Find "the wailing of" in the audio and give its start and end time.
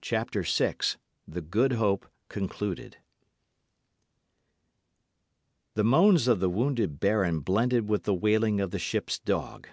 8.04-8.70